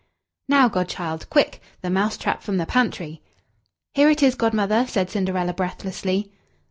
[0.49, 3.21] "Now, godchild, quick the mouse trap from the pantry!"
[3.93, 6.31] "Here it is, Godmother," said Cinderella breathlessly.